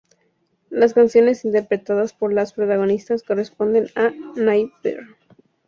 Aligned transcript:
Las 0.71 0.95
canciones 0.95 1.45
interpretadas 1.45 2.11
por 2.11 2.33
las 2.33 2.53
protagonistas 2.53 3.21
corresponden 3.21 3.89
a 3.95 4.11
Nai 4.35 4.71
Br. 4.81 5.15